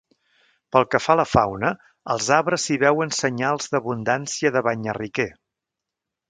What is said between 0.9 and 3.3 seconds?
que fa a la fauna, als arbres s'hi veuen